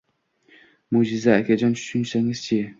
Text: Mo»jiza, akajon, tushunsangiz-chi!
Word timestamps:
Mo»jiza, 0.95 1.31
akajon, 1.43 1.77
tushunsangiz-chi! 1.79 2.61